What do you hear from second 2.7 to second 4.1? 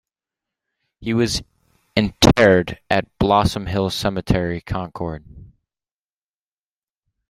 at Blossom Hill